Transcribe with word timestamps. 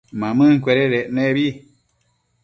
Mamëncuededec 0.19 1.05
nebi 1.15 1.47